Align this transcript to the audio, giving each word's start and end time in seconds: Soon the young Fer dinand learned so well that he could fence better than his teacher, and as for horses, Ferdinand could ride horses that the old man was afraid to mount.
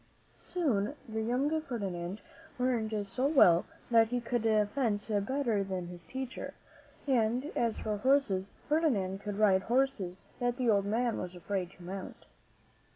Soon 0.33 0.95
the 1.07 1.21
young 1.21 1.61
Fer 1.61 1.77
dinand 1.77 2.21
learned 2.57 3.05
so 3.05 3.27
well 3.27 3.65
that 3.91 4.07
he 4.07 4.19
could 4.19 4.41
fence 4.73 5.09
better 5.09 5.63
than 5.63 5.89
his 5.89 6.05
teacher, 6.05 6.55
and 7.05 7.51
as 7.55 7.77
for 7.77 7.97
horses, 7.97 8.49
Ferdinand 8.67 9.19
could 9.21 9.37
ride 9.37 9.61
horses 9.61 10.23
that 10.39 10.57
the 10.57 10.71
old 10.71 10.85
man 10.85 11.19
was 11.19 11.35
afraid 11.35 11.69
to 11.73 11.83
mount. 11.83 12.25